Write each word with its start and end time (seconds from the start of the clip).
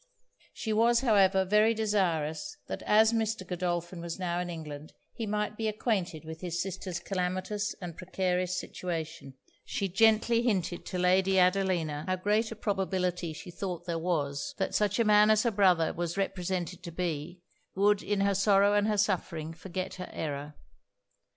She 0.51 0.73
was, 0.73 1.01
however, 1.01 1.45
very 1.45 1.75
desirous 1.75 2.57
that 2.65 2.81
as 2.87 3.13
Mr. 3.13 3.45
Godolphin 3.45 4.01
was 4.01 4.17
now 4.17 4.39
in 4.39 4.49
England 4.49 4.93
he 5.13 5.27
might 5.27 5.55
be 5.55 5.67
acquainted 5.67 6.25
with 6.25 6.41
his 6.41 6.59
sister's 6.59 6.99
calamitous 6.99 7.75
and 7.79 7.95
precarious 7.95 8.57
situation; 8.59 9.25
and 9.27 9.35
she 9.63 9.87
gently 9.89 10.41
hinted 10.41 10.87
to 10.87 10.97
Lady 10.97 11.37
Adelina, 11.37 12.05
how 12.07 12.15
great 12.15 12.51
a 12.51 12.55
probability 12.55 13.31
she 13.31 13.51
thought 13.51 13.85
there 13.85 13.99
was, 13.99 14.55
that 14.57 14.73
such 14.73 14.97
a 14.97 15.05
man 15.05 15.29
as 15.29 15.43
her 15.43 15.51
brother 15.51 15.93
was 15.93 16.17
represented 16.17 16.81
to 16.81 16.91
be, 16.91 17.43
would 17.75 18.01
in 18.01 18.21
her 18.21 18.33
sorrow 18.33 18.73
and 18.73 18.87
her 18.87 18.97
suffering 18.97 19.53
forget 19.53 19.93
her 19.93 20.09
error. 20.11 20.55